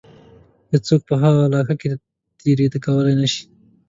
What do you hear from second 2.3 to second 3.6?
تېرېدلای نه شي.